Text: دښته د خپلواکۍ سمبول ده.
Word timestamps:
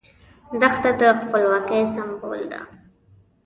دښته 0.59 0.89
د 0.99 1.01
خپلواکۍ 1.19 1.81
سمبول 1.93 2.41
ده. 2.51 2.59